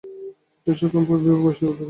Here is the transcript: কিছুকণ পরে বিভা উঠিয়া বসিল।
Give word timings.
কিছুকণ 0.67 1.01
পরে 1.07 1.21
বিভা 1.21 1.35
উঠিয়া 1.35 1.45
বসিল। 1.45 1.69